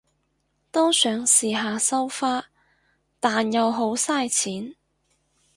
[0.71, 2.45] 都想試下收花，
[3.19, 4.73] 但又好晒錢